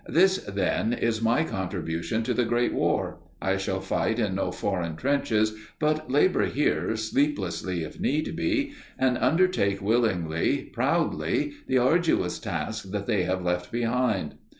[0.07, 3.19] This, then, in my contribution to the Great War.
[3.39, 9.15] I shall fight in no foreign trenches, but labour here, sleeplessly if need be, and
[9.19, 14.37] undertake willingly, proudly, the arduous task that they have left behind.